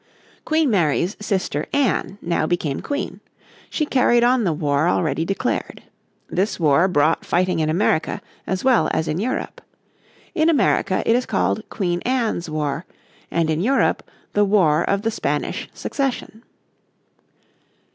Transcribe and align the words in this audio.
Queen 0.45 0.67
Mary's 0.67 1.15
sister 1.21 1.67
Anne 1.71 2.17
now 2.23 2.47
became 2.47 2.81
Queen; 2.81 3.19
she 3.69 3.85
carried 3.85 4.23
on 4.23 4.45
the 4.45 4.51
war 4.51 4.89
already 4.89 5.23
declared. 5.23 5.83
This 6.27 6.59
war 6.59 6.87
brought 6.87 7.23
fighting 7.23 7.59
in 7.59 7.69
America 7.69 8.19
as 8.47 8.63
well 8.63 8.89
as 8.93 9.07
in 9.07 9.19
Europe. 9.19 9.61
In 10.33 10.49
America 10.49 11.03
it 11.05 11.15
is 11.15 11.27
called 11.27 11.61
Queen 11.69 12.01
Anne's 12.01 12.49
War, 12.49 12.87
and 13.29 13.51
in 13.51 13.61
Europe 13.61 14.01
the 14.33 14.43
War 14.43 14.81
of 14.83 15.03
the 15.03 15.11
Spanish 15.11 15.69
Succession. 15.71 16.41